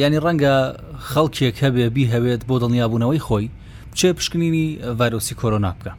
ینی 0.03 0.19
ڕەنگە 0.25 0.55
خەڵکێک 1.11 1.55
هەبێ 1.63 1.83
بی 1.95 2.05
هەوێت 2.13 2.41
بۆ 2.47 2.55
دڵنیابوونەوەی 2.61 3.21
خۆی 3.27 3.47
بچێ 3.91 4.07
پشکنینی 4.17 4.67
ڤایرۆسی 4.99 5.35
کۆرۆنا 5.41 5.71
بکە 5.79 5.91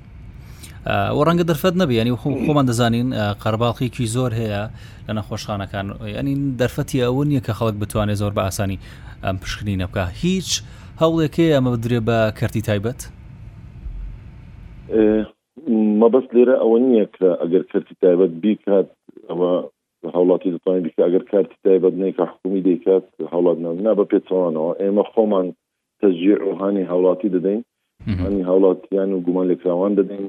و 1.16 1.20
ڕەنگە 1.26 1.44
دەرفەت 1.50 1.74
نەبی 1.82 1.94
ینی 2.00 2.12
خۆمان 2.44 2.66
دەزانین 2.70 3.08
قەرباڵقیکی 3.42 4.04
زۆر 4.14 4.30
هەیە 4.40 4.62
لە 5.08 5.12
نەخۆشخانەکان 5.16 5.86
ینی 6.18 6.34
دەرفەتی 6.60 6.98
ئەوە 7.06 7.22
نییە 7.28 7.40
کە 7.46 7.52
خەڵک 7.58 7.74
بتوانێت 7.82 8.16
زۆر 8.22 8.32
بە 8.36 8.42
ئاسانی 8.46 8.78
ئەم 9.24 9.36
پشکنینە 9.42 9.86
بکە 9.90 10.04
هیچ 10.22 10.48
هەوڵێکی 11.02 11.46
ئەمە 11.54 11.70
بدرێ 11.76 12.00
بە 12.08 12.18
کەرتی 12.38 12.62
تایبەت 12.68 13.00
مەبەست 16.00 16.30
لێرە 16.34 16.56
ئەوە 16.62 16.78
نییە 16.86 17.06
کە 17.14 17.28
ئەگەر 17.42 17.62
کەرتی 17.72 17.94
تایبەت 18.02 18.32
بیکات 18.42 18.88
ئەمە 19.28 19.52
هەوڵاتی 20.16 20.50
دەتوانین 20.56 20.82
بیکە 20.86 21.00
ئەگەر 21.04 21.22
کارتی 21.30 21.56
تایبەت 21.64 21.94
نیکە 22.02 22.24
حکومی 22.32 22.62
دەیکات 22.68 23.04
هەوڵات 23.34 23.58
نامنا 23.64 23.92
بە 23.98 24.04
پێچوانەوە 24.12 24.72
ئێمە 24.82 25.04
خۆمان 25.12 25.46
تەژیر 26.00 26.38
ئۆهانی 26.46 26.84
هاوڵاتی 26.90 27.32
دەدەین 27.36 27.60
هەنی 28.24 28.42
هاوڵاتیان 28.48 29.10
و 29.12 29.20
گومان 29.26 29.46
لێکراوان 29.50 29.92
دەدەین 30.00 30.26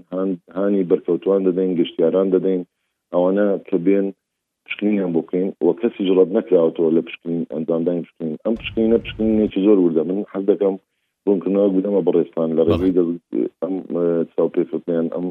هانی 0.57 0.83
بەرکەوتوان 0.91 1.41
دەدەین 1.47 1.71
گشتیاران 1.79 2.27
دەدەین 2.35 2.61
ئەوانە 3.13 3.47
کە 3.67 3.77
بێن 3.85 4.07
پشکنیان 4.65 5.11
بکەین 5.17 5.47
و 5.65 5.67
کەسی 5.79 6.01
جڵات 6.07 6.29
نکراوەوە 6.37 6.89
لە 6.97 7.01
پشکین 7.07 7.35
ئەندامدان 7.53 7.97
پشکین 8.05 8.31
ئەم 8.43 8.53
پشکینە 8.61 8.97
پشکنێکی 9.03 9.61
زۆر 9.65 9.77
وردە 9.85 10.03
من 10.09 10.19
حەز 10.33 10.45
دەکەم 10.51 10.75
ڕوونکردنەوە 11.25 11.69
گودەمە 11.75 12.01
بەڕێستان 12.07 12.47
لە 12.57 12.61
ڕێی 12.69 12.93
ئەم 13.61 13.75
چاو 14.33 14.47
پێفەتیان 14.55 15.07
ئەم 15.15 15.25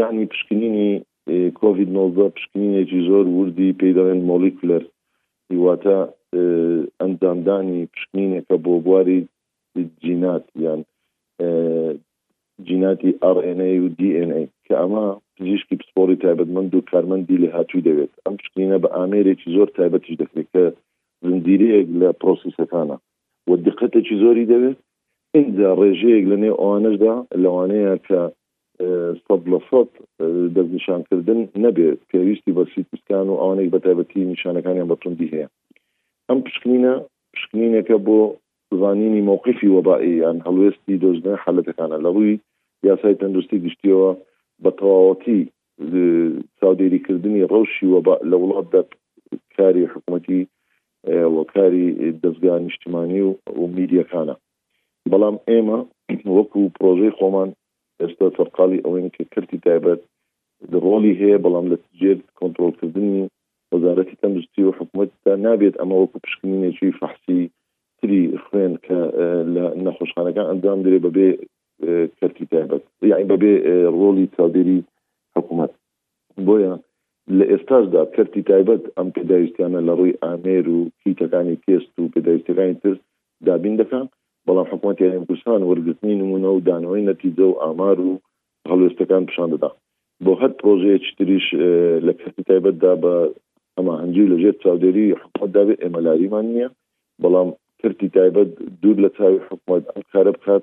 یعنی 0.00 0.24
پشکنینی 0.32 0.90
کۆVید 1.30 1.88
19 1.96 2.28
پشکنینێکی 2.34 3.00
زۆر 3.08 3.26
وردی 3.36 3.68
پێداێن 3.82 4.20
مۆلیکولەر 4.30 4.82
هیواتە 5.52 5.96
ئەندامدانی 7.00 7.88
پشکنینێکە 7.94 8.56
بۆ 8.64 8.74
بواری 8.84 9.18
جینات 10.04 10.44
یان 10.64 10.80
جیناتی 12.66 13.10
RNA 13.36 13.70
و 13.82 13.86
DNA 13.98 14.40
کە 14.66 14.72
ئەمە 14.80 15.06
پزیشکی 15.36 15.76
پسپۆری 15.80 16.16
تایبەتمەند 16.24 16.70
و 16.74 16.84
کارمەندی 16.90 17.40
لە 17.44 17.48
هاتووی 17.56 17.84
دەوێت 17.88 18.12
ئەم 18.24 18.34
پشکنینە 18.40 18.78
بە 18.82 18.88
ئامێرێکی 18.96 19.48
زۆر 19.56 19.68
تایبەتیش 19.78 20.14
دەکرێت 20.22 20.48
کە 20.54 20.62
زنجیرەیەک 21.26 21.86
لە 22.00 22.08
پرۆسیسەکانە 22.20 22.96
و 23.48 23.50
دقەتێکی 23.66 24.14
زۆری 24.24 24.48
دەوێت 24.52 24.78
اینجا 25.38 25.68
ڕێژەیەک 25.80 26.24
لە 26.30 26.36
نێو 26.42 26.60
ئەوانەشدا 26.62 27.14
لەوانەیە 27.42 27.94
کە 28.08 28.20
سەد 29.26 29.42
لە 29.52 29.58
سەد 29.70 29.90
دەستنیشانکردن 30.56 31.40
نەبێت 31.64 31.98
پێویستی 32.10 32.54
بە 32.56 32.62
سیپستان 32.74 33.26
و 33.28 33.40
ئەوانەی 33.40 33.72
بەتابەتی 33.74 34.28
نیشانەکانیان 34.32 34.88
بەتوندی 34.92 35.30
هەیە 35.34 35.48
ئەم 36.28 36.38
پشکنینە 36.46 36.94
پشکنینەکە 37.34 37.96
بۆ 38.06 38.18
زانینی 38.80 39.26
مووقفی 39.30 39.72
وەبائیان 39.76 40.36
هەڵوێستی 40.46 41.00
دۆزنە 41.02 41.32
حالەتەکانە 41.44 41.96
لە 42.04 42.10
ڕووی 42.16 42.40
یاسای 42.88 43.18
تەندروستی 43.20 43.62
گشتیەوە 43.64 44.10
بە 44.62 44.70
تەواوەتی 44.78 45.38
چاودێریکردنی 46.58 47.48
ڕەوشی 47.52 47.86
لە 48.30 48.36
وڵاتدا 48.42 48.82
کاری 49.56 49.84
حکوومەتی 49.92 50.40
وەکاری 51.36 51.86
دەستگا 52.22 52.54
نیشتمانی 52.64 53.20
و 53.60 53.62
میدیەکانە 53.76 54.34
بەڵام 55.10 55.36
ئێمە 55.50 55.78
وەکو 56.36 56.60
پرۆژەی 56.76 57.16
خۆمان 57.18 57.50
ئێستا 58.02 58.26
سەرقالی 58.36 58.82
ئەوەن 58.84 59.06
کە 59.14 59.22
کردی 59.32 59.58
تایبەت 59.66 60.00
ڕۆلی 60.84 61.18
هەیە 61.20 61.38
بەڵام 61.44 61.66
لە 61.72 61.76
سجێت 61.84 62.20
کۆنتترۆلکردنی 62.38 63.20
وەزارەتی 63.72 64.20
تەندشتی 64.22 64.62
و 64.66 64.70
حکوومەتتا 64.78 65.32
نابێت 65.46 65.74
ئەمەوە 65.80 66.06
پشکنینێکی 66.24 66.88
فحسی 67.00 67.40
تری 67.98 68.20
خوێن 68.44 68.72
کە 68.86 68.98
لە 69.54 69.64
نەخۆشخانەکان 69.84 70.46
ئەنجام 70.50 70.78
درێ 70.84 70.98
بەبێ 71.06 71.28
کردی 72.18 72.46
تایبەت 72.52 72.82
یعنی 73.10 73.24
بەبێ 73.32 73.52
ڕۆلی 74.00 74.26
چاودێری 74.34 74.78
حکوومەت 75.36 75.72
بۆیە 76.46 76.74
لە 77.38 77.44
ئێستاشدا 77.52 78.02
کردی 78.14 78.42
تایبەت 78.50 78.82
ئەم 78.96 79.08
پێداویستیانە 79.16 79.80
لە 79.88 79.92
ڕووی 79.98 80.18
ئامێر 80.24 80.64
و 80.76 80.78
کیتەکانی 81.02 81.56
تێست 81.64 81.92
و 81.98 82.10
پێداویستەکانی 82.14 82.76
تر 82.82 82.94
دابین 83.46 83.74
دەکەن 83.82 84.06
بەڵام 84.48 84.66
حکوومەتی 84.72 85.08
کوردستان 85.10 85.62
وەرگرتنی 85.66 86.14
نمونە 86.22 86.50
و 86.54 86.60
دانەوەی 86.68 87.04
نەتیجە 87.10 87.44
و 87.48 87.58
ئامار 87.62 87.96
و 88.08 88.12
هەڵوێستەکان 88.70 89.22
پیشان 89.28 89.48
دەدا 89.54 89.70
بۆ 90.24 90.32
هەر 90.40 90.52
پرۆژەیەکی 90.60 91.10
تریش 91.18 91.46
لە 92.06 92.12
کەسی 92.20 92.40
تایبەتدا 92.48 92.92
بە 93.02 93.12
ئەمە 93.76 93.94
هەنجی 94.02 94.30
لەژێر 94.32 94.54
چاودێری 94.62 95.06
حکومەتدا 95.22 95.62
بێ 95.68 95.74
ئێمەلاریمان 95.82 96.44
نییە 96.54 96.68
بەڵام 97.22 97.48
کردی 97.80 98.08
تایبەت 98.16 98.48
دوور 98.82 98.96
لە 99.04 99.10
چاوی 99.16 99.38
حکومت 99.48 99.82
ئەم 99.94 100.02
کارە 100.12 100.32
بکات 100.36 100.62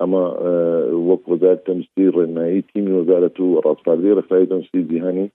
ئەمە 0.00 0.24
وەک 1.08 1.22
وەزار 1.30 1.56
تەمستی 1.66 2.12
ڕێنایی 2.16 2.60
تیمی 2.70 2.92
وەزارەت 2.98 3.36
و 3.40 3.48
ڕاستپاردەی 3.64 4.16
ڕخای 4.18 4.48
تەمسی 4.52 4.80
جیهانی 4.90 5.26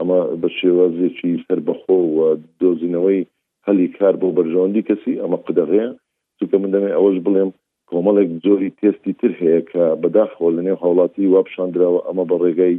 ئەمە 0.00 0.18
بە 0.40 0.48
شێوازێکی 0.58 1.32
سەر 1.46 1.58
بەخۆ 1.66 1.96
و 2.16 2.18
دۆزینەوەی 2.60 3.20
هەلی 3.66 3.86
کار 3.98 4.14
بۆ 4.20 4.28
بەرژەوەندی 4.36 4.86
کەسی 4.88 5.20
ئەمە 5.22 5.38
قدەڕەیە 5.46 5.90
چکە 6.42 6.56
من 6.62 6.70
دەمێ 6.74 6.90
ئەوەش 6.94 7.18
بڵێم 7.26 7.50
کۆمەڵێک 7.90 8.30
زۆری 8.44 8.70
تێستی 8.78 9.12
تر 9.20 9.32
هەیە 9.40 9.60
کە 9.70 9.82
بەداخۆ 10.02 10.46
لەنێ 10.56 10.74
هاوڵاتی 10.82 11.30
وابشاندراوە 11.32 12.00
ئەمە 12.06 12.24
بە 12.30 12.36
ڕێگەی 12.42 12.76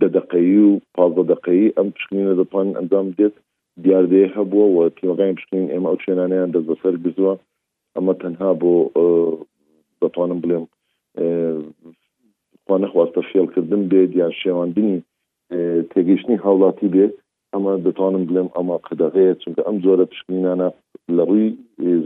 دەدەقەی 0.00 0.50
و 0.68 0.72
پازدە 0.94 1.22
دقەی 1.32 1.66
ئەم 1.76 1.88
پشکنینە 1.94 2.34
دەپان 2.40 2.68
ئەندام 2.78 3.06
دێت 3.18 3.34
دیاردێ 3.84 4.24
هەبووە 4.36 4.66
و 4.74 4.78
تیمەکانی 4.98 5.36
پشکین 5.38 5.64
ئێمە 5.72 5.88
ئەو 5.90 5.98
شوێنانیان 6.04 6.48
دەست 6.54 6.68
بەسەر 6.70 6.94
گزووە 7.04 7.34
ئەمە 7.96 8.14
تەنها 8.22 8.50
بۆ 8.60 8.72
دەتوانم 10.00 10.38
بڵێم 10.42 10.64
خوا 12.64 12.76
نەخواستە 12.82 13.20
فێڵکردن 13.30 13.82
بێت 13.90 14.10
یان 14.20 14.32
شێواندنی 14.42 14.96
تێگەیشتنی 15.90 16.38
هاوڵاتی 16.44 16.88
بێت 16.94 17.14
ئەمە 17.54 17.72
دەتوانم 17.86 18.22
بڵێم 18.30 18.48
ئەمە 18.56 18.76
قەدەغەیە 18.86 19.34
چونکە 19.42 19.62
ئەم 19.66 19.76
جۆرە 19.84 20.04
پشکنینانە 20.12 20.68
لە 21.16 21.22
ڕووی 21.28 21.48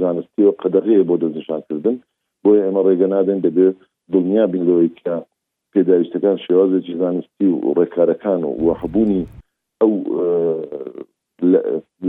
زانستی 0.01 0.43
و 0.47 0.53
قەدەغەیە 0.63 1.07
بۆ 1.09 1.15
دەستنیشانکردن 1.23 1.97
بۆیە 2.43 2.63
ئەمە 2.67 2.81
ڕێگە 2.87 3.07
نادەن 3.15 3.39
دەبێ 3.47 3.67
دڵنیا 4.13 4.45
بینەوەی 4.53 4.91
کە 5.01 5.15
پێداویستەکان 5.73 6.37
شێوازێکی 6.45 6.95
زانستی 7.03 7.47
و 7.53 7.57
ڕێکارەکان 7.79 8.41
و 8.45 8.51
وەحبوونی 8.67 9.23
ئەو 9.81 9.93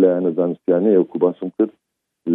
لە 0.02 0.10
نەزانستیانەیە 0.26 1.00
و 1.00 1.10
کوباسم 1.12 1.50
کرد 1.58 1.74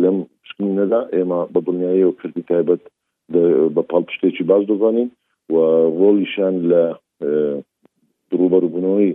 لەم 0.02 0.16
پشکنینەدا 0.42 1.00
ئێمە 1.16 1.40
بە 1.52 1.61
دڵنیایی 1.66 2.04
و 2.08 2.12
کردی 2.18 2.42
تایبەت 2.50 2.82
بە 3.74 3.82
پاڵ 3.90 4.02
پشتێکی 4.08 4.42
باش 4.50 4.62
دەزانین 4.70 5.08
و 5.52 5.54
ڕۆڵیشان 5.98 6.54
لە 6.70 6.82
دروبەربوونەوەی 8.30 9.11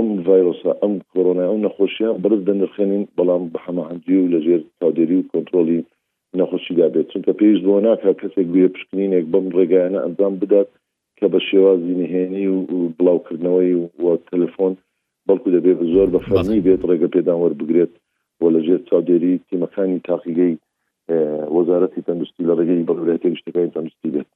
ئەم 0.00 0.06
ڤایرۆسا 0.26 0.72
ئەم 0.84 0.94
کۆرۆنا 1.16 1.42
ئەم 1.50 1.58
نەخۆشیە 1.64 2.08
بەرز 2.22 2.40
دەنرخێنین 2.46 3.02
بەڵام 3.18 3.42
بە 3.52 3.58
هەماهەنگی 3.66 4.16
و 4.20 4.30
لەژێر 4.34 4.60
تادێری 4.80 5.16
و 5.18 5.28
کۆنتترۆلی 5.30 5.80
نەخۆشی 6.38 6.76
دابێت 6.78 7.06
چونکە 7.12 7.32
پێویست 7.38 7.64
بۆ 7.66 7.74
ناکە 7.86 8.10
کەسێک 8.20 8.46
گوێ 8.52 8.66
پشکنینێک 8.74 9.24
بەم 9.32 9.44
ڕێگایانە 9.56 9.98
ئەنجام 10.04 10.34
بدات 10.42 10.68
کە 11.18 11.26
بە 11.32 11.38
شێوازی 11.48 11.92
نهێنی 12.00 12.46
و 12.76 12.80
بڵاوکردنەوەی 12.96 13.72
و 14.02 14.04
تەلفۆن 14.30 14.72
بەڵکو 15.26 15.48
دەبێت 15.56 15.78
زۆر 15.94 16.08
بە 16.14 16.20
فەرمی 16.28 16.60
بێت 16.66 16.82
ڕێگە 16.88 17.08
پێدان 17.14 17.38
وەربگرێت 17.40 17.92
بۆ 18.38 18.46
لەژێر 18.56 18.80
چاودێری 18.88 19.32
تیمەکانی 19.48 19.98
تاقیگەی 20.08 20.54
وەزارەتی 21.56 22.04
تەندستی 22.06 22.46
لە 22.48 22.54
ڕێگەی 22.58 22.86
بەڕێتی 22.88 23.38
شتەکانی 23.40 23.74
تەندستی 23.76 24.10
بێت 24.14 24.28